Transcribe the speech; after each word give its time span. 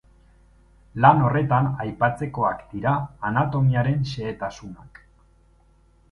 Lan 1.03 1.19
horretan 1.25 1.67
aipatzekoak 1.83 2.63
dira 2.71 2.93
anatomiaren 3.29 4.01
xehetasunak. 4.13 5.03